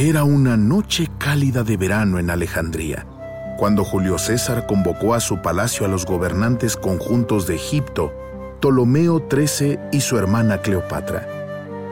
Era 0.00 0.22
una 0.22 0.56
noche 0.56 1.08
cálida 1.18 1.64
de 1.64 1.76
verano 1.76 2.20
en 2.20 2.30
Alejandría, 2.30 3.04
cuando 3.58 3.84
Julio 3.84 4.16
César 4.16 4.64
convocó 4.68 5.12
a 5.12 5.18
su 5.18 5.42
palacio 5.42 5.84
a 5.84 5.88
los 5.88 6.06
gobernantes 6.06 6.76
conjuntos 6.76 7.48
de 7.48 7.56
Egipto, 7.56 8.12
Ptolomeo 8.60 9.26
XIII 9.28 9.76
y 9.90 10.00
su 10.00 10.16
hermana 10.16 10.58
Cleopatra. 10.58 11.26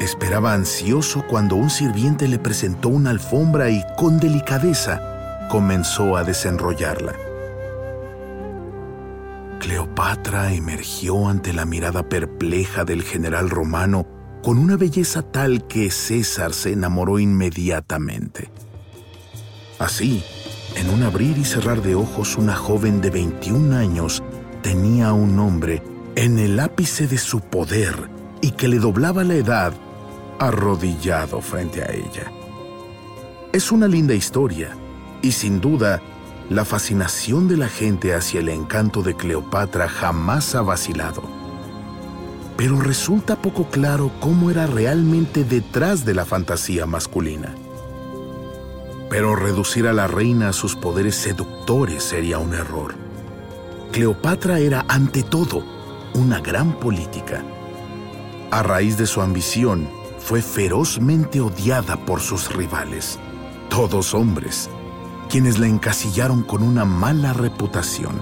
Esperaba 0.01 0.53
ansioso 0.53 1.25
cuando 1.27 1.57
un 1.57 1.69
sirviente 1.69 2.29
le 2.29 2.39
presentó 2.39 2.91
una 2.91 3.11
alfombra 3.11 3.71
y, 3.71 3.83
con 3.97 4.21
delicadeza, 4.21 5.49
comenzó 5.51 6.17
a 6.17 6.23
desenrollarla. 6.23 7.15
Cleopatra 9.59 10.53
emergió 10.53 11.29
ante 11.29 11.53
la 11.53 11.65
mirada 11.65 12.09
perpleja 12.09 12.85
del 12.85 13.03
general 13.03 13.51
romano 13.51 14.07
con 14.47 14.59
una 14.59 14.77
belleza 14.77 15.23
tal 15.23 15.67
que 15.67 15.91
César 15.91 16.53
se 16.53 16.71
enamoró 16.71 17.19
inmediatamente. 17.19 18.49
Así, 19.81 20.23
en 20.77 20.89
un 20.89 21.03
abrir 21.03 21.37
y 21.37 21.45
cerrar 21.45 21.83
de 21.83 21.97
ojos, 21.97 22.37
una 22.37 22.55
joven 22.55 23.01
de 23.01 23.11
21 23.11 23.75
años 23.75 24.23
tenía 24.63 25.09
a 25.09 25.15
un 25.15 25.37
hombre 25.41 25.83
en 26.15 26.39
el 26.39 26.61
ápice 26.61 27.09
de 27.09 27.19
su 27.19 27.41
poder 27.41 28.09
y 28.41 28.53
que 28.53 28.69
le 28.69 28.79
doblaba 28.79 29.25
la 29.25 29.35
edad 29.35 29.73
arrodillado 30.39 31.41
frente 31.41 31.83
a 31.83 31.93
ella. 31.93 32.31
Es 33.53 33.73
una 33.73 33.89
linda 33.89 34.15
historia 34.15 34.77
y 35.23 35.33
sin 35.33 35.61
duda 35.61 36.01
la 36.51 36.65
fascinación 36.65 37.49
de 37.49 37.57
la 37.57 37.69
gente 37.69 38.15
hacia 38.15 38.39
el 38.39 38.49
encanto 38.49 39.03
de 39.03 39.17
Cleopatra 39.17 39.89
jamás 39.89 40.55
ha 40.55 40.63
vacilado. 40.63 41.36
Pero 42.57 42.81
resulta 42.81 43.37
poco 43.37 43.69
claro 43.69 44.11
cómo 44.21 44.51
era 44.51 44.67
realmente 44.67 45.45
detrás 45.45 46.05
de 46.05 46.15
la 46.15 46.25
fantasía 46.25 46.87
masculina. 46.87 47.55
Pero 49.11 49.37
reducir 49.37 49.87
a 49.87 49.93
la 49.93 50.07
reina 50.07 50.49
a 50.49 50.53
sus 50.53 50.75
poderes 50.75 51.17
seductores 51.17 52.03
sería 52.03 52.39
un 52.39 52.55
error. 52.55 52.95
Cleopatra 53.93 54.59
era 54.59 54.85
ante 54.89 55.23
todo 55.23 55.65
una 56.15 56.41
gran 56.41 56.79
política. 56.81 57.45
A 58.51 58.63
raíz 58.63 58.97
de 58.97 59.07
su 59.07 59.21
ambición, 59.21 59.89
fue 60.27 60.43
ferozmente 60.43 61.41
odiada 61.41 61.97
por 62.05 62.21
sus 62.21 62.53
rivales, 62.53 63.17
todos 63.69 64.13
hombres, 64.13 64.69
quienes 65.31 65.61
la 65.61 65.69
encasillaron 65.69 66.43
con 66.43 66.65
una 66.65 66.85
mala 66.85 67.33
reputación. 67.33 68.17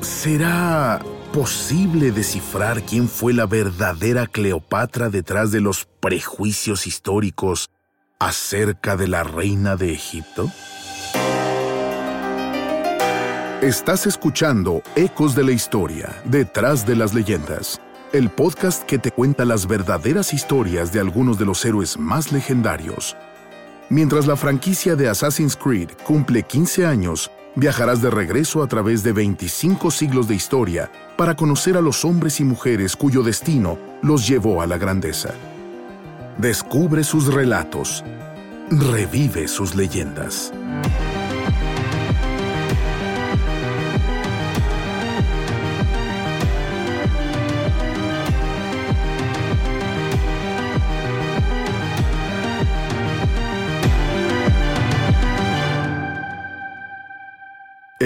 ¿Será 0.00 0.98
posible 1.32 2.10
descifrar 2.10 2.82
quién 2.82 3.08
fue 3.08 3.32
la 3.32 3.46
verdadera 3.46 4.26
Cleopatra 4.26 5.10
detrás 5.10 5.50
de 5.50 5.60
los 5.60 5.86
prejuicios 6.00 6.86
históricos 6.86 7.70
acerca 8.18 8.96
de 8.96 9.08
la 9.08 9.22
reina 9.22 9.76
de 9.76 9.92
Egipto? 9.92 10.50
Estás 13.62 14.06
escuchando 14.06 14.82
Ecos 14.96 15.34
de 15.34 15.44
la 15.44 15.52
Historia, 15.52 16.14
detrás 16.24 16.86
de 16.86 16.96
las 16.96 17.12
leyendas, 17.12 17.80
el 18.12 18.30
podcast 18.30 18.84
que 18.84 18.98
te 18.98 19.10
cuenta 19.10 19.44
las 19.44 19.66
verdaderas 19.66 20.32
historias 20.32 20.92
de 20.92 21.00
algunos 21.00 21.38
de 21.38 21.44
los 21.44 21.64
héroes 21.64 21.98
más 21.98 22.32
legendarios. 22.32 23.16
Mientras 23.90 24.26
la 24.26 24.36
franquicia 24.36 24.96
de 24.96 25.08
Assassin's 25.08 25.56
Creed 25.56 25.90
cumple 26.06 26.42
15 26.42 26.86
años, 26.86 27.30
viajarás 27.58 28.00
de 28.00 28.10
regreso 28.10 28.62
a 28.62 28.68
través 28.68 29.02
de 29.02 29.12
25 29.12 29.90
siglos 29.90 30.28
de 30.28 30.34
historia 30.34 30.90
para 31.16 31.34
conocer 31.34 31.76
a 31.76 31.80
los 31.80 32.04
hombres 32.04 32.40
y 32.40 32.44
mujeres 32.44 32.94
cuyo 32.94 33.22
destino 33.22 33.78
los 34.02 34.28
llevó 34.28 34.62
a 34.62 34.66
la 34.66 34.78
grandeza. 34.78 35.34
Descubre 36.38 37.02
sus 37.02 37.32
relatos. 37.32 38.04
Revive 38.70 39.48
sus 39.48 39.74
leyendas. 39.74 40.52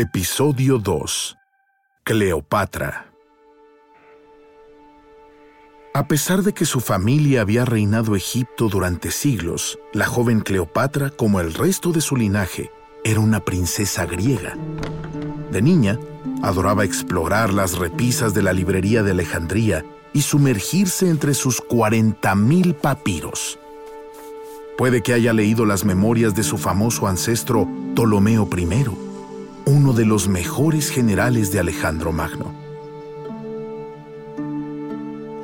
Episodio 0.04 0.78
2. 0.78 1.36
Cleopatra. 2.02 3.12
A 5.94 6.08
pesar 6.08 6.42
de 6.42 6.52
que 6.52 6.64
su 6.64 6.80
familia 6.80 7.42
había 7.42 7.64
reinado 7.64 8.16
Egipto 8.16 8.68
durante 8.68 9.12
siglos, 9.12 9.78
la 9.92 10.06
joven 10.06 10.40
Cleopatra, 10.40 11.10
como 11.10 11.38
el 11.38 11.54
resto 11.54 11.92
de 11.92 12.00
su 12.00 12.16
linaje, 12.16 12.72
era 13.04 13.20
una 13.20 13.44
princesa 13.44 14.04
griega. 14.04 14.56
De 15.52 15.62
niña, 15.62 16.00
adoraba 16.42 16.82
explorar 16.82 17.54
las 17.54 17.78
repisas 17.78 18.34
de 18.34 18.42
la 18.42 18.52
librería 18.52 19.04
de 19.04 19.12
Alejandría 19.12 19.84
y 20.12 20.22
sumergirse 20.22 21.10
entre 21.10 21.32
sus 21.32 21.62
40.000 21.62 22.74
papiros. 22.74 23.56
Puede 24.76 25.00
que 25.00 25.12
haya 25.12 25.32
leído 25.32 25.64
las 25.64 25.84
memorias 25.84 26.34
de 26.34 26.42
su 26.42 26.58
famoso 26.58 27.06
ancestro 27.06 27.68
Ptolomeo 27.94 28.48
I, 28.52 29.01
uno 29.72 29.94
de 29.94 30.04
los 30.04 30.28
mejores 30.28 30.90
generales 30.90 31.50
de 31.50 31.58
Alejandro 31.58 32.12
Magno. 32.12 32.52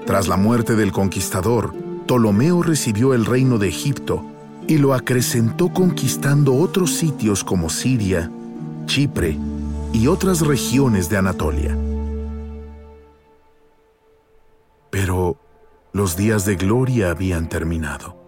Tras 0.04 0.28
la 0.28 0.36
muerte 0.36 0.76
del 0.76 0.92
conquistador, 0.92 1.74
Ptolomeo 2.06 2.62
recibió 2.62 3.14
el 3.14 3.24
reino 3.24 3.56
de 3.56 3.68
Egipto 3.68 4.22
y 4.66 4.76
lo 4.76 4.92
acrecentó 4.92 5.72
conquistando 5.72 6.54
otros 6.54 6.94
sitios 6.94 7.42
como 7.42 7.70
Siria, 7.70 8.30
Chipre 8.84 9.38
y 9.94 10.08
otras 10.08 10.42
regiones 10.42 11.08
de 11.08 11.16
Anatolia. 11.16 11.78
Pero 14.90 15.38
los 15.94 16.16
días 16.18 16.44
de 16.44 16.56
gloria 16.56 17.10
habían 17.10 17.48
terminado. 17.48 18.18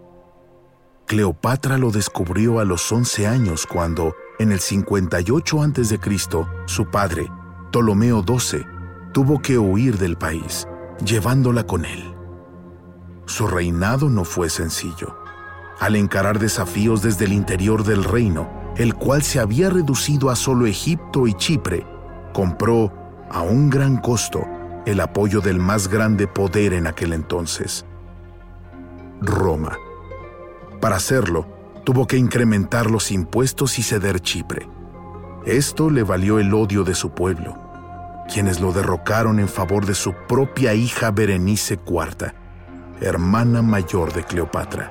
Cleopatra 1.05 1.77
lo 1.77 1.91
descubrió 1.91 2.59
a 2.59 2.65
los 2.65 2.91
11 2.91 3.27
años 3.27 3.67
cuando, 3.67 4.15
en 4.41 4.51
el 4.51 4.59
58 4.59 5.61
a.C., 5.61 5.99
su 6.65 6.85
padre, 6.89 7.31
Ptolomeo 7.69 8.23
XII, 8.27 8.65
tuvo 9.13 9.41
que 9.41 9.57
huir 9.57 9.97
del 9.97 10.17
país 10.17 10.67
llevándola 11.05 11.63
con 11.65 11.85
él. 11.85 12.13
Su 13.25 13.47
reinado 13.47 14.09
no 14.09 14.23
fue 14.23 14.49
sencillo. 14.49 15.15
Al 15.79 15.95
encarar 15.95 16.39
desafíos 16.39 17.01
desde 17.01 17.25
el 17.25 17.33
interior 17.33 17.83
del 17.83 18.03
reino, 18.03 18.49
el 18.77 18.95
cual 18.95 19.21
se 19.21 19.39
había 19.39 19.69
reducido 19.69 20.29
a 20.29 20.35
solo 20.35 20.65
Egipto 20.65 21.27
y 21.27 21.33
Chipre, 21.33 21.85
compró, 22.33 22.91
a 23.29 23.41
un 23.41 23.69
gran 23.69 23.97
costo, 23.97 24.43
el 24.85 24.99
apoyo 24.99 25.41
del 25.41 25.59
más 25.59 25.87
grande 25.87 26.27
poder 26.27 26.73
en 26.73 26.87
aquel 26.87 27.13
entonces, 27.13 27.85
Roma. 29.21 29.77
Para 30.79 30.95
hacerlo, 30.97 31.60
tuvo 31.83 32.07
que 32.07 32.17
incrementar 32.17 32.89
los 32.89 33.11
impuestos 33.11 33.79
y 33.79 33.83
ceder 33.83 34.19
Chipre. 34.19 34.67
Esto 35.45 35.89
le 35.89 36.03
valió 36.03 36.39
el 36.39 36.53
odio 36.53 36.83
de 36.83 36.95
su 36.95 37.11
pueblo 37.11 37.71
quienes 38.31 38.61
lo 38.61 38.71
derrocaron 38.71 39.39
en 39.39 39.49
favor 39.49 39.85
de 39.85 39.93
su 39.93 40.13
propia 40.13 40.73
hija 40.73 41.11
Berenice 41.11 41.77
IV, 41.85 42.33
hermana 43.01 43.61
mayor 43.61 44.13
de 44.13 44.23
Cleopatra. 44.23 44.89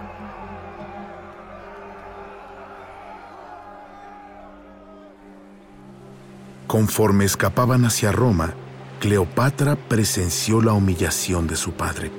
Conforme 6.67 7.25
escapaban 7.25 7.85
hacia 7.85 8.13
Roma, 8.13 8.53
Cleopatra 9.01 9.75
presenció 9.75 10.61
la 10.61 10.75
humillación 10.75 11.47
de 11.47 11.57
su 11.57 11.73
padre. 11.73 12.13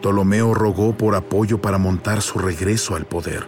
Ptolomeo 0.00 0.54
rogó 0.54 0.94
por 0.94 1.14
apoyo 1.14 1.60
para 1.60 1.76
montar 1.76 2.22
su 2.22 2.38
regreso 2.38 2.96
al 2.96 3.04
poder, 3.04 3.46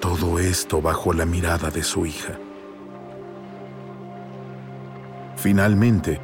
todo 0.00 0.38
esto 0.38 0.80
bajo 0.80 1.12
la 1.12 1.26
mirada 1.26 1.70
de 1.70 1.82
su 1.82 2.06
hija. 2.06 2.38
Finalmente, 5.36 6.18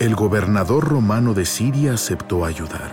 el 0.00 0.14
gobernador 0.14 0.86
romano 0.86 1.32
de 1.32 1.46
Siria 1.46 1.94
aceptó 1.94 2.44
ayudar. 2.44 2.92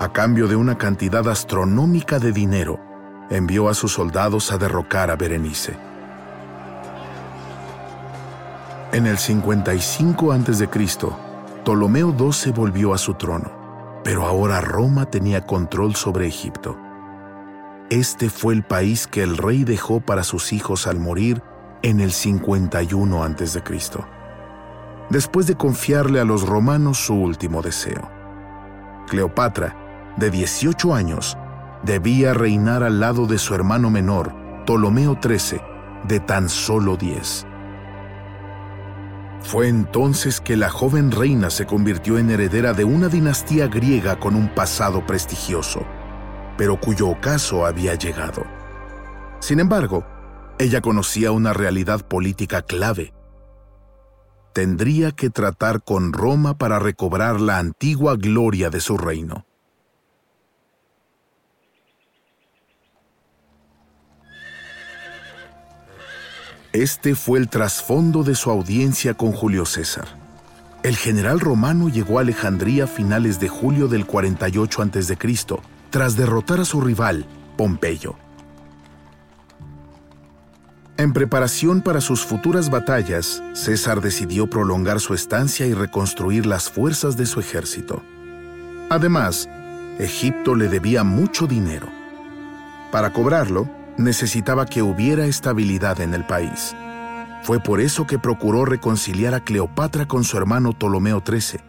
A 0.00 0.10
cambio 0.10 0.48
de 0.48 0.56
una 0.56 0.78
cantidad 0.78 1.28
astronómica 1.28 2.18
de 2.18 2.32
dinero, 2.32 2.80
envió 3.28 3.68
a 3.68 3.74
sus 3.74 3.92
soldados 3.92 4.52
a 4.52 4.58
derrocar 4.58 5.10
a 5.10 5.16
Berenice. 5.16 5.76
En 8.92 9.06
el 9.06 9.18
55 9.18 10.32
a.C., 10.32 10.68
Ptolomeo 11.62 12.14
XII 12.16 12.52
volvió 12.52 12.94
a 12.94 12.98
su 12.98 13.14
trono, 13.14 13.63
pero 14.04 14.26
ahora 14.26 14.60
Roma 14.60 15.06
tenía 15.06 15.46
control 15.46 15.96
sobre 15.96 16.26
Egipto. 16.26 16.78
Este 17.90 18.28
fue 18.28 18.54
el 18.54 18.62
país 18.62 19.06
que 19.06 19.22
el 19.22 19.36
rey 19.36 19.64
dejó 19.64 20.00
para 20.00 20.22
sus 20.22 20.52
hijos 20.52 20.86
al 20.86 21.00
morir 21.00 21.42
en 21.82 22.00
el 22.00 22.12
51 22.12 23.24
a.C., 23.24 23.62
después 25.10 25.46
de 25.46 25.54
confiarle 25.56 26.20
a 26.20 26.24
los 26.24 26.46
romanos 26.46 26.98
su 26.98 27.14
último 27.14 27.62
deseo. 27.62 28.10
Cleopatra, 29.08 30.14
de 30.16 30.30
18 30.30 30.94
años, 30.94 31.36
debía 31.82 32.34
reinar 32.34 32.82
al 32.82 33.00
lado 33.00 33.26
de 33.26 33.38
su 33.38 33.54
hermano 33.54 33.90
menor, 33.90 34.34
Ptolomeo 34.64 35.18
XIII, 35.22 35.60
de 36.04 36.20
tan 36.20 36.48
solo 36.48 36.96
10. 36.96 37.46
Fue 39.44 39.68
entonces 39.68 40.40
que 40.40 40.56
la 40.56 40.70
joven 40.70 41.10
reina 41.10 41.50
se 41.50 41.66
convirtió 41.66 42.16
en 42.16 42.30
heredera 42.30 42.72
de 42.72 42.84
una 42.84 43.08
dinastía 43.08 43.68
griega 43.68 44.18
con 44.18 44.34
un 44.36 44.48
pasado 44.48 45.06
prestigioso, 45.06 45.84
pero 46.56 46.80
cuyo 46.80 47.08
ocaso 47.08 47.66
había 47.66 47.94
llegado. 47.94 48.44
Sin 49.40 49.60
embargo, 49.60 50.06
ella 50.58 50.80
conocía 50.80 51.30
una 51.30 51.52
realidad 51.52 52.08
política 52.08 52.62
clave. 52.62 53.12
Tendría 54.54 55.12
que 55.12 55.28
tratar 55.28 55.84
con 55.84 56.14
Roma 56.14 56.56
para 56.56 56.78
recobrar 56.78 57.38
la 57.38 57.58
antigua 57.58 58.16
gloria 58.16 58.70
de 58.70 58.80
su 58.80 58.96
reino. 58.96 59.44
Este 66.74 67.14
fue 67.14 67.38
el 67.38 67.48
trasfondo 67.48 68.24
de 68.24 68.34
su 68.34 68.50
audiencia 68.50 69.14
con 69.14 69.30
Julio 69.30 69.64
César. 69.64 70.08
El 70.82 70.96
general 70.96 71.38
romano 71.38 71.88
llegó 71.88 72.18
a 72.18 72.22
Alejandría 72.22 72.84
a 72.84 72.86
finales 72.88 73.38
de 73.38 73.48
julio 73.48 73.86
del 73.86 74.06
48 74.06 74.82
a.C., 74.82 75.16
tras 75.90 76.16
derrotar 76.16 76.58
a 76.58 76.64
su 76.64 76.80
rival, 76.80 77.26
Pompeyo. 77.56 78.16
En 80.96 81.12
preparación 81.12 81.80
para 81.80 82.00
sus 82.00 82.24
futuras 82.24 82.70
batallas, 82.70 83.40
César 83.52 84.00
decidió 84.00 84.50
prolongar 84.50 84.98
su 84.98 85.14
estancia 85.14 85.66
y 85.66 85.74
reconstruir 85.74 86.44
las 86.44 86.68
fuerzas 86.70 87.16
de 87.16 87.26
su 87.26 87.38
ejército. 87.38 88.02
Además, 88.90 89.48
Egipto 90.00 90.56
le 90.56 90.66
debía 90.66 91.04
mucho 91.04 91.46
dinero. 91.46 91.86
Para 92.90 93.12
cobrarlo, 93.12 93.68
necesitaba 93.96 94.66
que 94.66 94.82
hubiera 94.82 95.26
estabilidad 95.26 96.00
en 96.00 96.14
el 96.14 96.26
país. 96.26 96.74
Fue 97.42 97.60
por 97.60 97.80
eso 97.80 98.06
que 98.06 98.18
procuró 98.18 98.64
reconciliar 98.64 99.34
a 99.34 99.40
Cleopatra 99.40 100.06
con 100.06 100.24
su 100.24 100.36
hermano 100.36 100.72
Ptolomeo 100.72 101.22
XIII, 101.26 101.60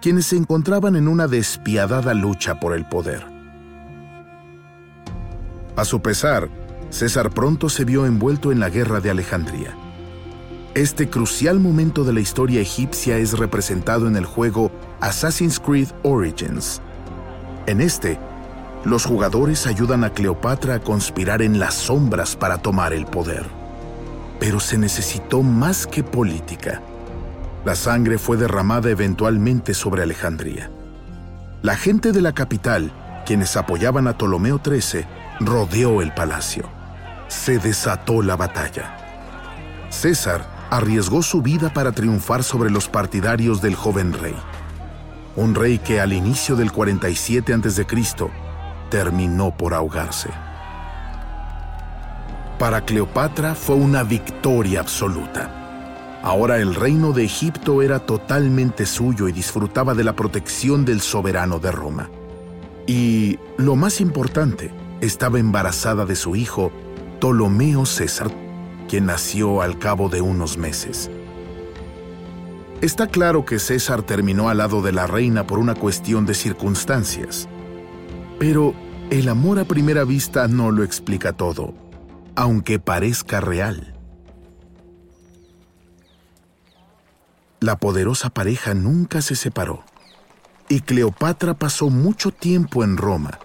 quienes 0.00 0.26
se 0.26 0.36
encontraban 0.36 0.96
en 0.96 1.08
una 1.08 1.26
despiadada 1.26 2.14
lucha 2.14 2.60
por 2.60 2.74
el 2.74 2.84
poder. 2.86 3.24
A 5.76 5.84
su 5.84 6.02
pesar, 6.02 6.48
César 6.90 7.30
pronto 7.30 7.68
se 7.68 7.84
vio 7.84 8.06
envuelto 8.06 8.52
en 8.52 8.60
la 8.60 8.68
guerra 8.68 9.00
de 9.00 9.10
Alejandría. 9.10 9.74
Este 10.74 11.08
crucial 11.08 11.58
momento 11.58 12.04
de 12.04 12.12
la 12.12 12.20
historia 12.20 12.60
egipcia 12.60 13.16
es 13.16 13.38
representado 13.38 14.06
en 14.06 14.16
el 14.16 14.24
juego 14.24 14.70
Assassin's 15.00 15.58
Creed 15.58 15.88
Origins. 16.02 16.80
En 17.66 17.80
este, 17.80 18.18
los 18.84 19.04
jugadores 19.04 19.66
ayudan 19.66 20.04
a 20.04 20.10
Cleopatra 20.10 20.76
a 20.76 20.80
conspirar 20.80 21.42
en 21.42 21.58
las 21.58 21.74
sombras 21.74 22.36
para 22.36 22.58
tomar 22.58 22.92
el 22.92 23.06
poder. 23.06 23.44
Pero 24.38 24.60
se 24.60 24.78
necesitó 24.78 25.42
más 25.42 25.86
que 25.86 26.04
política. 26.04 26.80
La 27.64 27.74
sangre 27.74 28.18
fue 28.18 28.36
derramada 28.36 28.88
eventualmente 28.88 29.74
sobre 29.74 30.02
Alejandría. 30.02 30.70
La 31.60 31.76
gente 31.76 32.12
de 32.12 32.22
la 32.22 32.32
capital, 32.32 32.92
quienes 33.26 33.56
apoyaban 33.56 34.06
a 34.06 34.16
Ptolomeo 34.16 34.60
XIII, 34.64 35.04
rodeó 35.40 36.00
el 36.00 36.14
palacio. 36.14 36.68
Se 37.26 37.58
desató 37.58 38.22
la 38.22 38.36
batalla. 38.36 38.96
César 39.90 40.46
arriesgó 40.70 41.22
su 41.22 41.42
vida 41.42 41.72
para 41.72 41.92
triunfar 41.92 42.44
sobre 42.44 42.70
los 42.70 42.88
partidarios 42.88 43.60
del 43.60 43.74
joven 43.74 44.12
rey. 44.12 44.36
Un 45.34 45.54
rey 45.54 45.78
que 45.78 46.00
al 46.00 46.12
inicio 46.12 46.54
del 46.56 46.70
47 46.70 47.54
a.C 47.54 48.47
terminó 48.90 49.56
por 49.56 49.74
ahogarse. 49.74 50.30
Para 52.58 52.84
Cleopatra 52.84 53.54
fue 53.54 53.76
una 53.76 54.02
victoria 54.02 54.80
absoluta. 54.80 56.20
Ahora 56.22 56.58
el 56.58 56.74
reino 56.74 57.12
de 57.12 57.24
Egipto 57.24 57.82
era 57.82 58.00
totalmente 58.00 58.84
suyo 58.86 59.28
y 59.28 59.32
disfrutaba 59.32 59.94
de 59.94 60.02
la 60.02 60.14
protección 60.14 60.84
del 60.84 61.00
soberano 61.00 61.60
de 61.60 61.70
Roma. 61.70 62.10
Y, 62.86 63.38
lo 63.56 63.76
más 63.76 64.00
importante, 64.00 64.72
estaba 65.00 65.38
embarazada 65.38 66.04
de 66.06 66.16
su 66.16 66.34
hijo, 66.34 66.72
Ptolomeo 67.18 67.86
César, 67.86 68.30
quien 68.88 69.06
nació 69.06 69.62
al 69.62 69.78
cabo 69.78 70.08
de 70.08 70.20
unos 70.20 70.56
meses. 70.56 71.10
Está 72.80 73.06
claro 73.06 73.44
que 73.44 73.58
César 73.58 74.02
terminó 74.02 74.48
al 74.48 74.58
lado 74.58 74.82
de 74.82 74.92
la 74.92 75.06
reina 75.06 75.46
por 75.46 75.58
una 75.58 75.74
cuestión 75.74 76.26
de 76.26 76.34
circunstancias. 76.34 77.48
Pero 78.38 78.74
el 79.10 79.28
amor 79.28 79.58
a 79.58 79.64
primera 79.64 80.04
vista 80.04 80.46
no 80.48 80.70
lo 80.70 80.84
explica 80.84 81.32
todo, 81.32 81.74
aunque 82.36 82.78
parezca 82.78 83.40
real. 83.40 83.94
La 87.60 87.76
poderosa 87.76 88.30
pareja 88.30 88.74
nunca 88.74 89.20
se 89.22 89.34
separó, 89.34 89.82
y 90.68 90.80
Cleopatra 90.80 91.54
pasó 91.54 91.90
mucho 91.90 92.30
tiempo 92.30 92.84
en 92.84 92.96
Roma, 92.96 93.40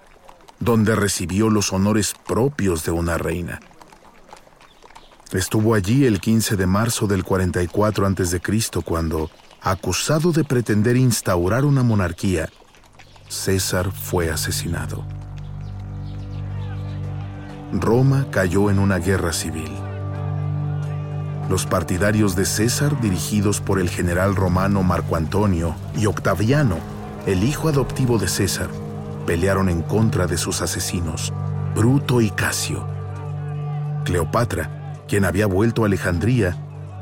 donde 0.59 0.95
recibió 0.95 1.49
los 1.49 1.73
honores 1.73 2.13
propios 2.27 2.85
de 2.85 2.91
una 2.91 3.17
reina. 3.17 3.59
Estuvo 5.31 5.73
allí 5.73 6.05
el 6.05 6.19
15 6.19 6.55
de 6.55 6.67
marzo 6.67 7.07
del 7.07 7.23
44 7.23 8.05
a.C. 8.05 8.41
cuando, 8.85 9.31
acusado 9.61 10.31
de 10.31 10.43
pretender 10.43 10.95
instaurar 10.95 11.65
una 11.65 11.81
monarquía, 11.81 12.49
César 13.33 13.91
fue 13.91 14.29
asesinado. 14.29 15.03
Roma 17.73 18.27
cayó 18.29 18.69
en 18.69 18.77
una 18.77 18.99
guerra 18.99 19.33
civil. 19.33 19.71
Los 21.49 21.65
partidarios 21.65 22.35
de 22.35 22.45
César, 22.45 23.01
dirigidos 23.01 23.59
por 23.59 23.79
el 23.79 23.89
general 23.89 24.35
romano 24.35 24.83
Marco 24.83 25.15
Antonio, 25.15 25.75
y 25.97 26.05
Octaviano, 26.05 26.77
el 27.25 27.43
hijo 27.43 27.69
adoptivo 27.69 28.19
de 28.19 28.27
César, 28.27 28.69
pelearon 29.25 29.67
en 29.67 29.81
contra 29.81 30.27
de 30.27 30.37
sus 30.37 30.61
asesinos, 30.61 31.33
Bruto 31.75 32.21
y 32.21 32.29
Casio. 32.29 32.87
Cleopatra, 34.05 35.01
quien 35.07 35.25
había 35.25 35.47
vuelto 35.47 35.83
a 35.83 35.87
Alejandría, 35.87 36.55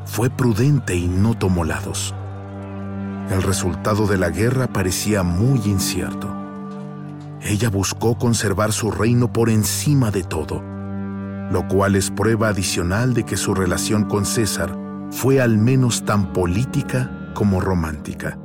fue 0.05 0.29
prudente 0.29 0.95
y 0.95 1.07
no 1.07 1.37
tomó 1.37 1.65
lados 1.65 2.15
el 3.31 3.43
resultado 3.43 4.07
de 4.07 4.17
la 4.17 4.29
guerra 4.29 4.67
parecía 4.67 5.23
muy 5.23 5.59
incierto. 5.65 6.35
Ella 7.41 7.69
buscó 7.69 8.17
conservar 8.17 8.73
su 8.73 8.91
reino 8.91 9.31
por 9.31 9.49
encima 9.49 10.11
de 10.11 10.23
todo, 10.23 10.61
lo 11.49 11.67
cual 11.67 11.95
es 11.95 12.11
prueba 12.11 12.49
adicional 12.49 13.13
de 13.13 13.23
que 13.23 13.37
su 13.37 13.55
relación 13.55 14.03
con 14.03 14.25
César 14.25 14.77
fue 15.11 15.41
al 15.41 15.57
menos 15.57 16.03
tan 16.05 16.33
política 16.33 17.31
como 17.33 17.61
romántica. 17.61 18.37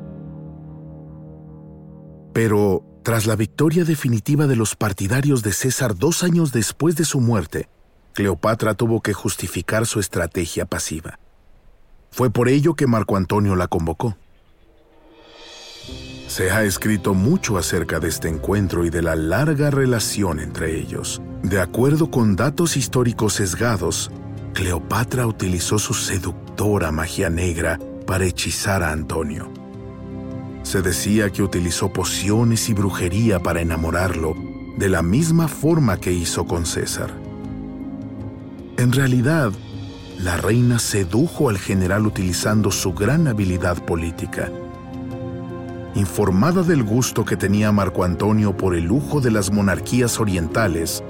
Pero, 2.32 2.84
tras 3.02 3.26
la 3.26 3.36
victoria 3.36 3.84
definitiva 3.84 4.46
de 4.46 4.56
los 4.56 4.76
partidarios 4.76 5.42
de 5.42 5.52
César 5.52 5.96
dos 5.96 6.22
años 6.22 6.52
después 6.52 6.96
de 6.96 7.04
su 7.04 7.20
muerte, 7.20 7.68
Cleopatra 8.12 8.74
tuvo 8.74 9.00
que 9.00 9.12
justificar 9.12 9.86
su 9.86 10.00
estrategia 10.00 10.64
pasiva. 10.64 11.18
Fue 12.10 12.30
por 12.30 12.48
ello 12.48 12.74
que 12.74 12.86
Marco 12.86 13.16
Antonio 13.16 13.56
la 13.56 13.68
convocó. 13.68 14.16
Se 16.36 16.50
ha 16.50 16.64
escrito 16.64 17.14
mucho 17.14 17.56
acerca 17.56 17.98
de 17.98 18.08
este 18.08 18.28
encuentro 18.28 18.84
y 18.84 18.90
de 18.90 19.00
la 19.00 19.16
larga 19.16 19.70
relación 19.70 20.38
entre 20.38 20.78
ellos. 20.78 21.22
De 21.42 21.62
acuerdo 21.62 22.10
con 22.10 22.36
datos 22.36 22.76
históricos 22.76 23.32
sesgados, 23.32 24.10
Cleopatra 24.52 25.26
utilizó 25.26 25.78
su 25.78 25.94
seductora 25.94 26.92
magia 26.92 27.30
negra 27.30 27.78
para 28.06 28.26
hechizar 28.26 28.82
a 28.82 28.92
Antonio. 28.92 29.50
Se 30.62 30.82
decía 30.82 31.30
que 31.30 31.42
utilizó 31.42 31.90
pociones 31.90 32.68
y 32.68 32.74
brujería 32.74 33.40
para 33.42 33.62
enamorarlo, 33.62 34.34
de 34.76 34.90
la 34.90 35.00
misma 35.00 35.48
forma 35.48 35.96
que 35.96 36.12
hizo 36.12 36.44
con 36.44 36.66
César. 36.66 37.14
En 38.76 38.92
realidad, 38.92 39.52
la 40.18 40.36
reina 40.36 40.80
sedujo 40.80 41.48
al 41.48 41.56
general 41.56 42.06
utilizando 42.06 42.70
su 42.70 42.92
gran 42.92 43.26
habilidad 43.26 43.82
política. 43.86 44.52
Informada 45.96 46.62
del 46.62 46.84
gusto 46.84 47.24
que 47.24 47.38
tenía 47.38 47.72
Marco 47.72 48.04
Antonio 48.04 48.54
por 48.54 48.76
el 48.76 48.84
lujo 48.84 49.22
de 49.22 49.30
las 49.30 49.50
monarquías 49.50 50.20
orientales, 50.20 51.02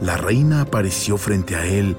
la 0.00 0.16
reina 0.16 0.60
apareció 0.60 1.18
frente 1.18 1.56
a 1.56 1.66
él 1.66 1.96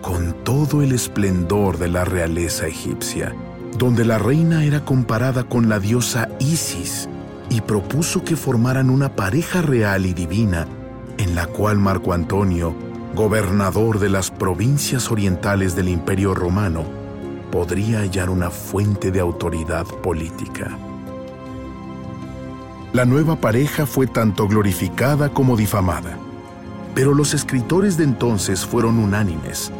con 0.00 0.32
todo 0.42 0.80
el 0.80 0.92
esplendor 0.92 1.76
de 1.76 1.88
la 1.88 2.06
realeza 2.06 2.66
egipcia, 2.66 3.36
donde 3.76 4.06
la 4.06 4.16
reina 4.16 4.64
era 4.64 4.86
comparada 4.86 5.44
con 5.44 5.68
la 5.68 5.78
diosa 5.78 6.30
Isis 6.38 7.10
y 7.50 7.60
propuso 7.60 8.24
que 8.24 8.36
formaran 8.36 8.88
una 8.88 9.14
pareja 9.14 9.60
real 9.60 10.06
y 10.06 10.14
divina 10.14 10.66
en 11.18 11.34
la 11.34 11.46
cual 11.46 11.76
Marco 11.76 12.14
Antonio, 12.14 12.74
gobernador 13.14 13.98
de 13.98 14.08
las 14.08 14.30
provincias 14.30 15.10
orientales 15.10 15.76
del 15.76 15.90
Imperio 15.90 16.34
Romano, 16.34 16.86
podría 17.52 17.98
hallar 17.98 18.30
una 18.30 18.48
fuente 18.48 19.10
de 19.10 19.20
autoridad 19.20 19.84
política. 19.84 20.78
La 22.96 23.04
nueva 23.04 23.38
pareja 23.38 23.84
fue 23.84 24.06
tanto 24.06 24.48
glorificada 24.48 25.28
como 25.28 25.54
difamada, 25.54 26.16
pero 26.94 27.12
los 27.12 27.34
escritores 27.34 27.98
de 27.98 28.04
entonces 28.04 28.64
fueron 28.64 28.98
unánimes. 28.98 29.70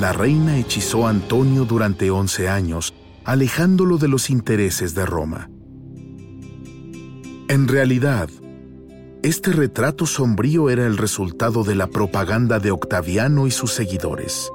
La 0.00 0.12
reina 0.12 0.56
hechizó 0.56 1.06
a 1.06 1.10
Antonio 1.10 1.64
durante 1.64 2.10
11 2.10 2.48
años, 2.48 2.92
alejándolo 3.24 3.98
de 3.98 4.08
los 4.08 4.30
intereses 4.30 4.96
de 4.96 5.06
Roma. 5.06 5.48
En 7.46 7.68
realidad, 7.68 8.28
este 9.22 9.52
retrato 9.52 10.04
sombrío 10.04 10.70
era 10.70 10.86
el 10.86 10.98
resultado 10.98 11.62
de 11.62 11.76
la 11.76 11.86
propaganda 11.86 12.58
de 12.58 12.72
Octaviano 12.72 13.46
y 13.46 13.52
sus 13.52 13.72
seguidores. 13.72 14.50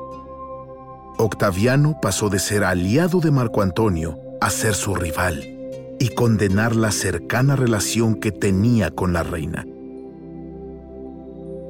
Octaviano 1.17 1.97
pasó 2.01 2.27
de 2.27 2.39
ser 2.39 2.65
aliado 2.65 3.21
de 3.21 3.31
Marco 3.31 3.61
Antonio 3.61 4.17
a 4.41 4.49
ser 4.49 4.75
su 4.75 4.95
rival 4.95 5.58
y 5.99 6.09
condenar 6.09 6.75
la 6.75 6.91
cercana 6.91 7.55
relación 7.55 8.15
que 8.15 8.31
tenía 8.31 8.89
con 8.91 9.13
la 9.13 9.23
reina. 9.23 9.65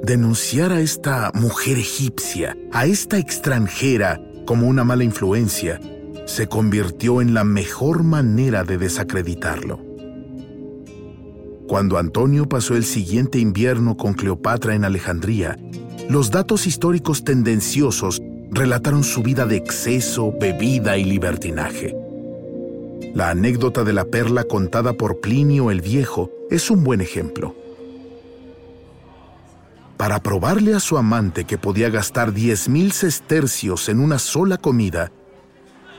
Denunciar 0.04 0.72
a 0.72 0.80
esta 0.80 1.32
mujer 1.34 1.78
egipcia, 1.78 2.56
a 2.72 2.86
esta 2.86 3.18
extranjera, 3.18 4.22
como 4.46 4.68
una 4.68 4.84
mala 4.84 5.04
influencia, 5.04 5.80
se 6.26 6.48
convirtió 6.48 7.22
en 7.22 7.34
la 7.34 7.44
mejor 7.44 8.04
manera 8.04 8.64
de 8.64 8.78
desacreditarlo. 8.78 9.82
Cuando 11.68 11.98
Antonio 11.98 12.48
pasó 12.48 12.76
el 12.76 12.84
siguiente 12.84 13.40
invierno 13.40 13.98
con 13.98 14.14
Cleopatra 14.14 14.74
en 14.74 14.86
Alejandría, 14.86 15.58
los 16.10 16.32
datos 16.32 16.66
históricos 16.66 17.24
tendenciosos 17.24 18.22
relataron 18.52 19.04
su 19.04 19.22
vida 19.22 19.46
de 19.46 19.58
exceso, 19.58 20.34
bebida 20.40 20.98
y 20.98 21.04
libertinaje. 21.04 21.96
La 23.14 23.32
anécdota 23.32 23.84
de 23.84 23.94
la 23.94 24.06
perla 24.06 24.44
contada 24.44 24.94
por 24.94 25.20
Plinio 25.20 25.72
el 25.72 25.82
Viejo 25.82 26.32
es 26.50 26.70
un 26.70 26.84
buen 26.84 27.02
ejemplo. 27.02 27.56
Para 29.98 30.22
probarle 30.22 30.76
a 30.76 30.80
su 30.80 30.98
amante 30.98 31.46
que 31.46 31.58
podía 31.58 31.90
gastar 31.90 32.34
10.000 32.34 32.92
sestercios 32.92 33.90
en 33.90 34.00
una 34.00 34.20
sola 34.20 34.58
comida, 34.58 35.12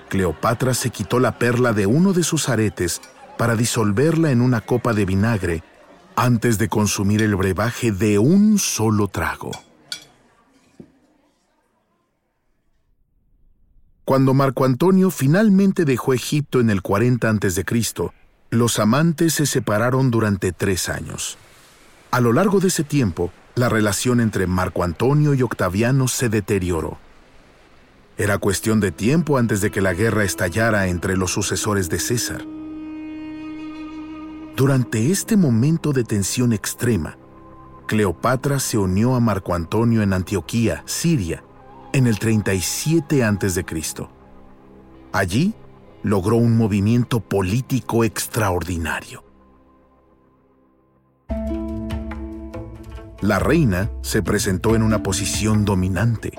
Cleopatra 0.09 0.73
se 0.73 0.91
quitó 0.91 1.21
la 1.21 1.39
perla 1.39 1.73
de 1.73 1.87
uno 1.87 2.13
de 2.13 2.23
sus 2.23 2.49
aretes 2.49 3.01
para 3.37 3.57
disolverla 3.57 4.31
en 4.31 4.41
una 4.41 4.61
copa 4.61 4.93
de 4.95 5.05
vinagre 5.05 5.63
antes 6.17 6.59
de 6.59 6.69
consumir 6.69 7.23
el 7.23 7.37
brebaje 7.37 7.93
de 7.93 8.19
un 8.19 8.59
solo 8.59 9.09
trago. 9.09 9.51
Cuando 14.11 14.35
Marco 14.35 14.65
Antonio 14.65 15.13
finalmente 15.13 15.85
dejó 15.85 16.15
Egipto 16.15 16.59
en 16.59 16.69
el 16.69 16.83
40 16.83 17.31
a.C., 17.31 17.65
los 18.51 18.81
amantes 18.81 19.35
se 19.35 19.47
separaron 19.47 20.11
durante 20.11 20.51
tres 20.51 20.89
años. 20.89 21.39
A 22.11 22.21
lo 22.21 22.33
largo 22.33 22.59
de 22.59 22.67
ese 22.67 22.83
tiempo, 22.83 23.31
la 23.55 23.69
relación 23.69 24.19
entre 24.19 24.49
Marco 24.49 24.83
Antonio 24.83 25.33
y 25.35 25.43
Octaviano 25.43 26.09
se 26.09 26.29
deterioró. 26.29 26.99
Era 28.19 28.39
cuestión 28.39 28.81
de 28.81 28.91
tiempo 28.91 29.39
antes 29.39 29.61
de 29.61 29.71
que 29.71 29.81
la 29.81 29.95
guerra 29.95 30.25
estallara 30.25 30.89
entre 30.89 31.17
los 31.17 31.31
sucesores 31.31 31.89
de 31.89 32.01
César. 32.01 32.45
Durante 34.57 35.13
este 35.13 35.37
momento 35.37 35.93
de 35.93 36.03
tensión 36.03 36.53
extrema, 36.53 37.17
Cleopatra 37.87 38.59
se 38.59 38.77
unió 38.77 39.15
a 39.15 39.21
Marco 39.21 39.55
Antonio 39.55 40.03
en 40.03 40.13
Antioquía, 40.15 40.83
Siria, 40.85 41.45
en 41.93 42.07
el 42.07 42.19
37 42.19 43.25
a.C. 43.25 43.65
Allí 45.13 45.55
logró 46.03 46.37
un 46.37 46.57
movimiento 46.57 47.21
político 47.21 48.05
extraordinario. 48.05 49.25
La 53.21 53.39
reina 53.39 53.91
se 54.03 54.23
presentó 54.23 54.75
en 54.75 54.83
una 54.83 55.03
posición 55.03 55.65
dominante. 55.65 56.33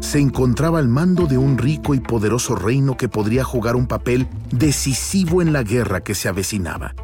Se 0.00 0.18
encontraba 0.18 0.78
al 0.78 0.88
mando 0.88 1.26
de 1.26 1.38
un 1.38 1.58
rico 1.58 1.94
y 1.94 2.00
poderoso 2.00 2.54
reino 2.54 2.96
que 2.96 3.08
podría 3.08 3.44
jugar 3.44 3.76
un 3.76 3.86
papel 3.86 4.28
decisivo 4.50 5.40
en 5.42 5.52
la 5.52 5.62
guerra 5.62 6.02
que 6.02 6.14
se 6.14 6.28
avecinaba. 6.28 6.94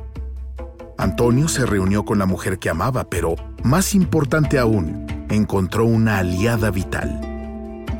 Antonio 0.98 1.48
se 1.48 1.66
reunió 1.66 2.04
con 2.04 2.18
la 2.18 2.26
mujer 2.26 2.58
que 2.58 2.70
amaba, 2.70 3.04
pero, 3.04 3.34
más 3.62 3.94
importante 3.94 4.58
aún, 4.58 5.06
encontró 5.30 5.86
una 5.86 6.18
aliada 6.18 6.70
vital. 6.70 7.33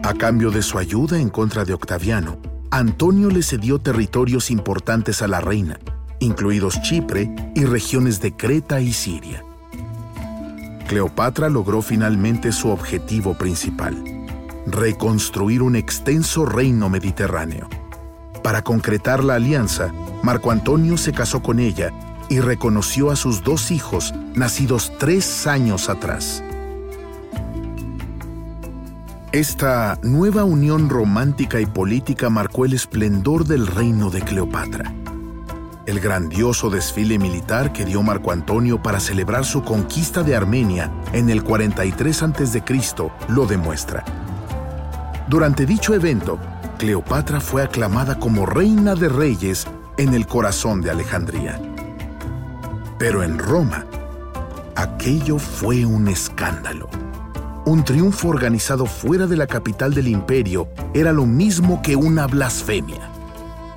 A 0.04 0.12
cambio 0.12 0.50
de 0.50 0.60
su 0.60 0.76
ayuda 0.76 1.18
en 1.18 1.30
contra 1.30 1.64
de 1.64 1.72
Octaviano, 1.72 2.36
Antonio 2.70 3.30
le 3.30 3.42
cedió 3.42 3.78
territorios 3.78 4.50
importantes 4.50 5.22
a 5.22 5.28
la 5.28 5.40
reina, 5.40 5.78
incluidos 6.20 6.78
Chipre 6.82 7.34
y 7.54 7.64
regiones 7.64 8.20
de 8.20 8.36
Creta 8.36 8.82
y 8.82 8.92
Siria. 8.92 9.42
Cleopatra 10.88 11.48
logró 11.48 11.80
finalmente 11.80 12.52
su 12.52 12.68
objetivo 12.68 13.32
principal, 13.32 13.96
reconstruir 14.66 15.62
un 15.62 15.74
extenso 15.74 16.44
reino 16.44 16.90
mediterráneo. 16.90 17.70
Para 18.42 18.60
concretar 18.60 19.24
la 19.24 19.36
alianza, 19.36 19.90
Marco 20.22 20.50
Antonio 20.50 20.98
se 20.98 21.12
casó 21.12 21.42
con 21.42 21.58
ella 21.58 21.92
y 22.28 22.40
reconoció 22.40 23.10
a 23.10 23.16
sus 23.16 23.42
dos 23.42 23.70
hijos 23.70 24.12
nacidos 24.34 24.92
tres 24.98 25.46
años 25.46 25.88
atrás. 25.88 26.44
Esta 29.34 29.98
nueva 30.04 30.44
unión 30.44 30.88
romántica 30.88 31.60
y 31.60 31.66
política 31.66 32.30
marcó 32.30 32.66
el 32.66 32.72
esplendor 32.72 33.44
del 33.44 33.66
reino 33.66 34.08
de 34.08 34.20
Cleopatra. 34.20 34.94
El 35.86 35.98
grandioso 35.98 36.70
desfile 36.70 37.18
militar 37.18 37.72
que 37.72 37.84
dio 37.84 38.00
Marco 38.04 38.30
Antonio 38.30 38.80
para 38.80 39.00
celebrar 39.00 39.44
su 39.44 39.64
conquista 39.64 40.22
de 40.22 40.36
Armenia 40.36 40.92
en 41.12 41.30
el 41.30 41.42
43 41.42 42.22
a.C. 42.22 42.62
lo 43.26 43.44
demuestra. 43.46 44.04
Durante 45.26 45.66
dicho 45.66 45.94
evento, 45.94 46.38
Cleopatra 46.78 47.40
fue 47.40 47.64
aclamada 47.64 48.20
como 48.20 48.46
reina 48.46 48.94
de 48.94 49.08
reyes 49.08 49.66
en 49.96 50.14
el 50.14 50.28
corazón 50.28 50.80
de 50.80 50.92
Alejandría. 50.92 51.60
Pero 53.00 53.24
en 53.24 53.40
Roma, 53.40 53.84
aquello 54.76 55.40
fue 55.40 55.84
un 55.84 56.06
escándalo. 56.06 56.88
Un 57.66 57.82
triunfo 57.82 58.28
organizado 58.28 58.84
fuera 58.84 59.26
de 59.26 59.38
la 59.38 59.46
capital 59.46 59.94
del 59.94 60.08
imperio 60.08 60.68
era 60.92 61.12
lo 61.12 61.24
mismo 61.24 61.80
que 61.80 61.96
una 61.96 62.26
blasfemia. 62.26 63.10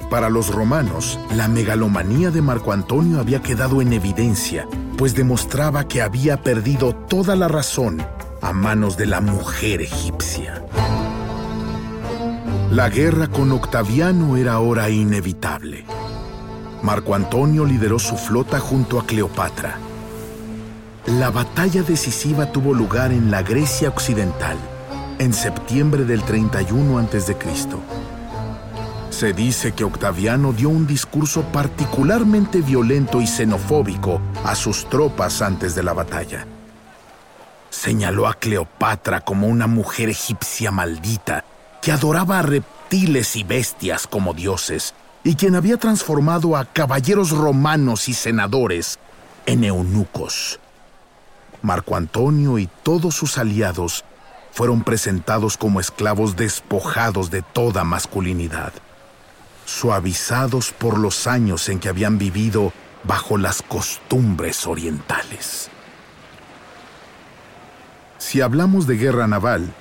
Para 0.09 0.29
los 0.29 0.53
romanos, 0.53 1.17
la 1.35 1.47
megalomanía 1.47 2.29
de 2.29 2.41
Marco 2.41 2.73
Antonio 2.73 3.19
había 3.19 3.41
quedado 3.41 3.81
en 3.81 3.93
evidencia, 3.93 4.67
pues 4.97 5.15
demostraba 5.15 5.87
que 5.87 6.01
había 6.01 6.43
perdido 6.43 6.93
toda 6.93 7.37
la 7.37 7.47
razón 7.47 8.05
a 8.41 8.51
manos 8.51 8.97
de 8.97 9.05
la 9.05 9.21
mujer 9.21 9.81
egipcia. 9.81 10.65
La 12.69 12.89
guerra 12.89 13.29
con 13.29 13.53
Octaviano 13.53 14.35
era 14.35 14.53
ahora 14.53 14.89
inevitable. 14.89 15.85
Marco 16.83 17.15
Antonio 17.15 17.63
lideró 17.63 17.99
su 17.99 18.17
flota 18.17 18.59
junto 18.59 18.99
a 18.99 19.05
Cleopatra. 19.05 19.79
La 21.07 21.31
batalla 21.31 21.83
decisiva 21.83 22.51
tuvo 22.51 22.73
lugar 22.73 23.13
en 23.13 23.31
la 23.31 23.41
Grecia 23.41 23.87
occidental, 23.87 24.57
en 25.19 25.33
septiembre 25.33 26.03
del 26.03 26.21
31 26.21 26.99
a.C. 26.99 27.37
Se 29.09 29.31
dice 29.31 29.71
que 29.71 29.85
Octaviano 29.85 30.51
dio 30.51 30.67
un 30.67 30.85
discurso 30.85 31.43
particularmente 31.43 32.59
violento 32.59 33.21
y 33.21 33.27
xenofóbico 33.27 34.19
a 34.43 34.53
sus 34.53 34.89
tropas 34.89 35.41
antes 35.41 35.75
de 35.75 35.83
la 35.83 35.93
batalla. 35.93 36.45
Señaló 37.69 38.27
a 38.27 38.33
Cleopatra 38.33 39.21
como 39.21 39.47
una 39.47 39.67
mujer 39.67 40.09
egipcia 40.09 40.71
maldita 40.71 41.45
que 41.81 41.93
adoraba 41.93 42.39
a 42.39 42.41
reptiles 42.41 43.37
y 43.37 43.45
bestias 43.45 44.07
como 44.07 44.33
dioses 44.33 44.93
y 45.23 45.35
quien 45.35 45.55
había 45.55 45.77
transformado 45.77 46.57
a 46.57 46.65
caballeros 46.65 47.31
romanos 47.31 48.09
y 48.09 48.13
senadores 48.13 48.99
en 49.45 49.63
eunucos. 49.63 50.59
Marco 51.61 51.95
Antonio 51.95 52.57
y 52.59 52.69
todos 52.83 53.15
sus 53.15 53.37
aliados 53.37 54.05
fueron 54.51 54.83
presentados 54.83 55.57
como 55.57 55.79
esclavos 55.79 56.35
despojados 56.35 57.29
de 57.29 57.41
toda 57.41 57.83
masculinidad, 57.83 58.73
suavizados 59.65 60.71
por 60.71 60.97
los 60.97 61.27
años 61.27 61.69
en 61.69 61.79
que 61.79 61.89
habían 61.89 62.17
vivido 62.17 62.73
bajo 63.03 63.37
las 63.37 63.61
costumbres 63.61 64.65
orientales. 64.65 65.69
Si 68.17 68.41
hablamos 68.41 68.87
de 68.87 68.97
guerra 68.97 69.27
naval, 69.27 69.73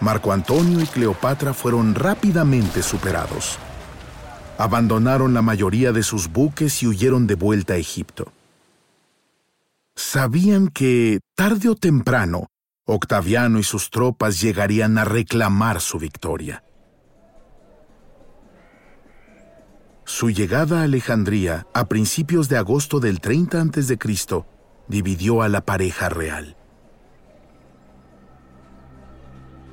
Marco 0.00 0.32
Antonio 0.32 0.80
y 0.80 0.86
Cleopatra 0.86 1.54
fueron 1.54 1.94
rápidamente 1.94 2.82
superados. 2.82 3.56
Abandonaron 4.58 5.32
la 5.32 5.42
mayoría 5.42 5.92
de 5.92 6.02
sus 6.02 6.30
buques 6.30 6.82
y 6.82 6.86
huyeron 6.86 7.26
de 7.26 7.36
vuelta 7.36 7.74
a 7.74 7.76
Egipto. 7.76 8.33
Sabían 9.96 10.68
que, 10.68 11.20
tarde 11.36 11.68
o 11.68 11.76
temprano, 11.76 12.48
Octaviano 12.86 13.58
y 13.58 13.62
sus 13.62 13.88
tropas 13.88 14.40
llegarían 14.40 14.98
a 14.98 15.04
reclamar 15.04 15.80
su 15.80 15.98
victoria. 15.98 16.62
Su 20.04 20.28
llegada 20.28 20.80
a 20.80 20.82
Alejandría 20.82 21.66
a 21.72 21.86
principios 21.86 22.50
de 22.50 22.58
agosto 22.58 23.00
del 23.00 23.20
30 23.20 23.62
a.C. 23.62 23.98
dividió 24.86 25.40
a 25.40 25.48
la 25.48 25.62
pareja 25.64 26.10
real. 26.10 26.58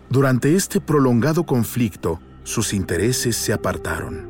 Durante 0.10 0.56
este 0.56 0.80
prolongado 0.80 1.46
conflicto, 1.46 2.22
sus 2.44 2.74
intereses 2.74 3.36
se 3.36 3.52
apartaron. 3.52 4.30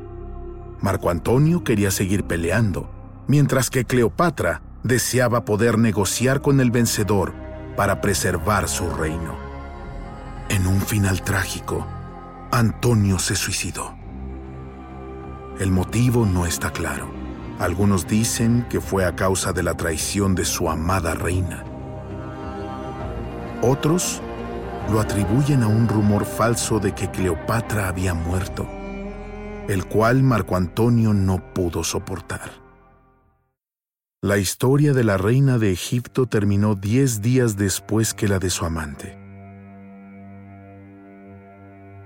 Marco 0.80 1.08
Antonio 1.10 1.62
quería 1.62 1.92
seguir 1.92 2.24
peleando, 2.24 2.90
mientras 3.28 3.70
que 3.70 3.84
Cleopatra 3.84 4.62
deseaba 4.82 5.44
poder 5.44 5.78
negociar 5.78 6.40
con 6.40 6.60
el 6.60 6.70
vencedor 6.70 7.32
para 7.76 8.00
preservar 8.00 8.68
su 8.68 8.88
reino. 8.90 9.36
En 10.48 10.66
un 10.66 10.80
final 10.80 11.22
trágico, 11.22 11.86
Antonio 12.50 13.18
se 13.18 13.36
suicidó. 13.36 13.94
El 15.58 15.70
motivo 15.70 16.26
no 16.26 16.46
está 16.46 16.70
claro. 16.70 17.10
Algunos 17.58 18.06
dicen 18.06 18.66
que 18.68 18.80
fue 18.80 19.04
a 19.04 19.14
causa 19.14 19.52
de 19.52 19.62
la 19.62 19.74
traición 19.74 20.34
de 20.34 20.44
su 20.44 20.68
amada 20.68 21.14
reina. 21.14 21.64
Otros 23.62 24.20
lo 24.90 25.00
atribuyen 25.00 25.62
a 25.62 25.68
un 25.68 25.88
rumor 25.88 26.24
falso 26.24 26.80
de 26.80 26.92
que 26.92 27.10
Cleopatra 27.10 27.88
había 27.88 28.14
muerto, 28.14 28.66
el 29.68 29.86
cual 29.86 30.22
Marco 30.22 30.56
Antonio 30.56 31.14
no 31.14 31.54
pudo 31.54 31.84
soportar. 31.84 32.61
La 34.24 34.38
historia 34.38 34.92
de 34.92 35.02
la 35.02 35.16
reina 35.16 35.58
de 35.58 35.72
Egipto 35.72 36.26
terminó 36.26 36.76
diez 36.76 37.22
días 37.22 37.56
después 37.56 38.14
que 38.14 38.28
la 38.28 38.38
de 38.38 38.50
su 38.50 38.64
amante. 38.64 39.18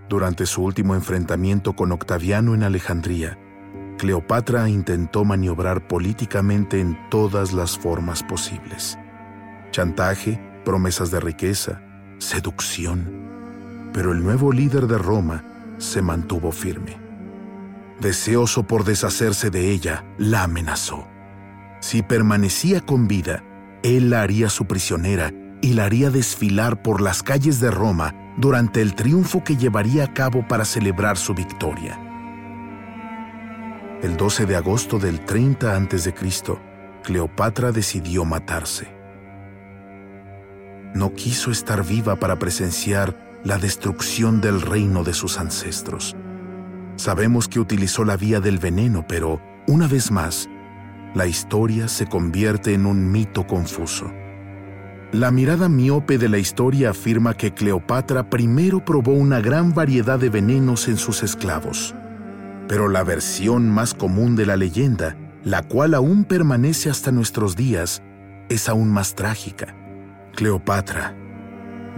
Durante 0.09 0.47
su 0.47 0.63
último 0.63 0.95
enfrentamiento 0.95 1.75
con 1.75 1.93
Octaviano 1.93 2.55
en 2.55 2.63
Alejandría, 2.63 3.39
Cleopatra 3.99 4.67
intentó 4.71 5.27
maniobrar 5.27 5.89
políticamente 5.89 6.81
en 6.81 6.97
todas 7.11 7.53
las 7.53 7.77
formas 7.79 8.23
posibles. 8.23 8.97
Chantaje, 9.71 10.41
promesas 10.65 11.11
de 11.11 11.21
riqueza, 11.21 11.83
seducción. 12.17 13.91
Pero 13.93 14.13
el 14.13 14.23
nuevo 14.23 14.53
líder 14.53 14.87
de 14.87 14.97
Roma 14.97 15.45
se 15.77 16.01
mantuvo 16.01 16.51
firme. 16.51 16.97
Deseoso 18.01 18.63
por 18.63 18.85
deshacerse 18.85 19.51
de 19.51 19.71
ella, 19.71 20.03
la 20.17 20.45
amenazó. 20.45 21.15
Si 21.87 22.03
permanecía 22.03 22.81
con 22.81 23.07
vida, 23.07 23.45
él 23.85 24.11
la 24.11 24.23
haría 24.23 24.49
su 24.49 24.67
prisionera 24.67 25.33
y 25.63 25.75
la 25.75 25.85
haría 25.85 26.11
desfilar 26.11 26.83
por 26.83 27.01
las 27.01 27.23
calles 27.23 27.61
de 27.61 27.71
Roma 27.71 28.13
durante 28.39 28.83
el 28.83 28.97
triunfo 28.97 29.45
que 29.45 29.57
llevaría 29.57 30.03
a 30.03 30.13
cabo 30.13 30.45
para 30.49 30.65
celebrar 30.65 31.17
su 31.17 31.33
victoria. 31.33 31.97
El 34.03 34.17
12 34.17 34.47
de 34.47 34.57
agosto 34.57 34.99
del 34.99 35.21
30 35.21 35.77
a.C., 35.77 36.13
Cleopatra 37.05 37.71
decidió 37.71 38.25
matarse. 38.25 38.89
No 40.93 41.15
quiso 41.15 41.53
estar 41.53 41.87
viva 41.87 42.17
para 42.17 42.37
presenciar 42.37 43.17
la 43.45 43.59
destrucción 43.59 44.41
del 44.41 44.61
reino 44.61 45.05
de 45.05 45.15
sus 45.15 45.39
ancestros. 45.39 46.17
Sabemos 46.97 47.47
que 47.47 47.61
utilizó 47.61 48.05
la 48.05 48.17
vía 48.17 48.41
del 48.41 48.59
veneno, 48.59 49.05
pero, 49.07 49.41
una 49.69 49.87
vez 49.87 50.11
más, 50.11 50.49
la 51.17 51.27
historia 51.27 51.89
se 51.89 52.07
convierte 52.07 52.75
en 52.75 52.85
un 52.85 53.11
mito 53.11 53.47
confuso. 53.47 54.13
La 55.13 55.31
mirada 55.31 55.67
miope 55.67 56.19
de 56.19 56.29
la 56.29 56.37
historia 56.37 56.91
afirma 56.91 57.33
que 57.33 57.55
Cleopatra 57.55 58.29
primero 58.29 58.85
probó 58.85 59.13
una 59.15 59.41
gran 59.41 59.73
variedad 59.73 60.19
de 60.19 60.29
venenos 60.29 60.89
en 60.89 60.99
sus 60.99 61.23
esclavos. 61.23 61.95
Pero 62.69 62.89
la 62.89 63.03
versión 63.03 63.71
más 63.71 63.95
común 63.95 64.37
de 64.37 64.45
la 64.45 64.59
leyenda, 64.59 65.17
la 65.43 65.63
cual 65.63 65.95
aún 65.95 66.25
permanece 66.25 66.91
hasta 66.91 67.13
nuestros 67.13 67.57
días, 67.57 68.03
es 68.51 68.69
aún 68.69 68.91
más 68.91 69.15
trágica. 69.15 69.75
Cleopatra, 70.35 71.17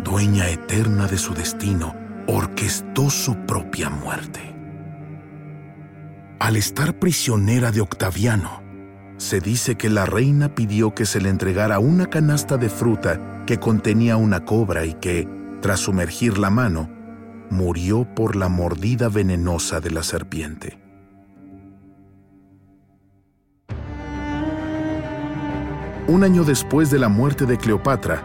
dueña 0.05 0.49
eterna 0.49 1.09
de 1.09 1.19
su 1.19 1.35
destino, 1.35 1.93
orquestó 2.29 3.11
su 3.11 3.35
propia 3.47 3.91
muerte. 3.91 4.55
Al 6.39 6.55
estar 6.55 7.01
prisionera 7.01 7.73
de 7.73 7.81
Octaviano, 7.81 8.68
se 9.19 9.41
dice 9.41 9.77
que 9.77 9.91
la 9.91 10.07
reina 10.07 10.55
pidió 10.55 10.95
que 10.95 11.05
se 11.05 11.21
le 11.21 11.29
entregara 11.29 11.81
una 11.81 12.07
canasta 12.07 12.57
de 12.57 12.69
fruta 12.69 13.45
que 13.47 13.59
contenía 13.59 14.17
una 14.17 14.45
cobra 14.45 14.87
y 14.87 14.95
que, 14.95 15.29
tras 15.61 15.81
sumergir 15.81 16.39
la 16.39 16.51
mano, 16.51 16.89
murió 17.51 18.07
por 18.15 18.37
la 18.37 18.49
mordida 18.49 19.09
venenosa 19.09 19.81
de 19.81 19.91
la 19.91 20.05
serpiente. 20.05 20.79
Un 26.07 26.25
año 26.25 26.45
después 26.45 26.91
de 26.91 26.99
la 26.99 27.09
muerte 27.09 27.45
de 27.45 27.59
Cleopatra, 27.59 28.23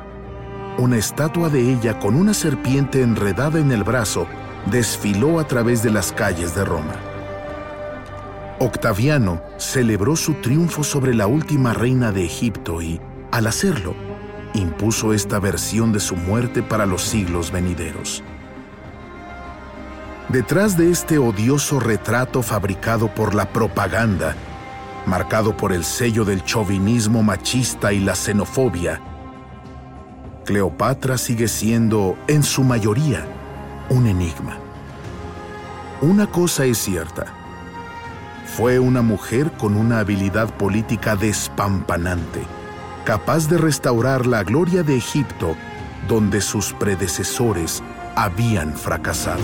una 0.77 0.97
estatua 0.97 1.49
de 1.49 1.73
ella 1.73 1.99
con 1.99 2.15
una 2.15 2.33
serpiente 2.33 3.01
enredada 3.01 3.59
en 3.59 3.71
el 3.71 3.83
brazo 3.83 4.27
desfiló 4.71 5.39
a 5.39 5.47
través 5.47 5.83
de 5.83 5.91
las 5.91 6.13
calles 6.13 6.55
de 6.55 6.63
Roma. 6.63 7.12
Octaviano 8.63 9.41
celebró 9.57 10.15
su 10.15 10.35
triunfo 10.35 10.85
sobre 10.85 11.13
la 11.13 11.27
última 11.27 11.73
reina 11.73 12.13
de 12.13 12.23
Egipto 12.23 12.81
y, 12.81 13.01
al 13.29 13.47
hacerlo, 13.47 13.93
impuso 14.53 15.11
esta 15.11 15.37
versión 15.37 15.91
de 15.91 15.99
su 15.99 16.15
muerte 16.15 16.63
para 16.63 16.85
los 16.85 17.01
siglos 17.01 17.51
venideros. 17.51 18.23
Detrás 20.29 20.77
de 20.77 20.91
este 20.91 21.17
odioso 21.17 21.81
retrato 21.81 22.41
fabricado 22.41 23.13
por 23.13 23.35
la 23.35 23.49
propaganda, 23.49 24.33
marcado 25.07 25.57
por 25.57 25.73
el 25.73 25.83
sello 25.83 26.23
del 26.23 26.45
chauvinismo 26.45 27.21
machista 27.21 27.91
y 27.91 27.99
la 27.99 28.15
xenofobia, 28.15 29.01
Cleopatra 30.45 31.17
sigue 31.17 31.49
siendo, 31.49 32.17
en 32.27 32.43
su 32.43 32.63
mayoría, 32.63 33.27
un 33.89 34.07
enigma. 34.07 34.57
Una 36.01 36.27
cosa 36.27 36.63
es 36.63 36.77
cierta. 36.77 37.42
Fue 38.55 38.77
una 38.77 39.01
mujer 39.01 39.51
con 39.53 39.75
una 39.75 39.97
habilidad 39.97 40.47
política 40.57 41.15
despampanante, 41.15 42.41
capaz 43.03 43.49
de 43.49 43.57
restaurar 43.57 44.27
la 44.27 44.43
gloria 44.43 44.83
de 44.83 44.95
Egipto 44.95 45.55
donde 46.07 46.39
sus 46.39 46.71
predecesores 46.71 47.81
habían 48.15 48.75
fracasado. 48.75 49.41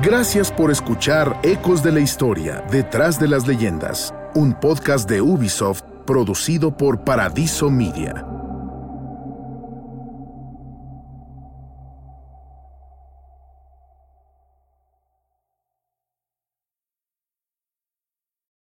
Gracias 0.00 0.50
por 0.50 0.70
escuchar 0.70 1.38
Ecos 1.42 1.82
de 1.82 1.92
la 1.92 2.00
Historia, 2.00 2.64
Detrás 2.70 3.20
de 3.20 3.28
las 3.28 3.46
Leyendas, 3.46 4.14
un 4.34 4.54
podcast 4.54 5.06
de 5.06 5.20
Ubisoft 5.20 5.82
producido 6.06 6.74
por 6.74 7.04
Paradiso 7.04 7.68
Media. 7.68 8.43